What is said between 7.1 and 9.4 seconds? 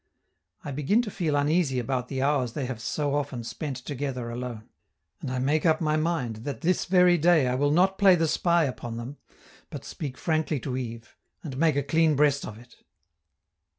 day I will not play the spy upon them,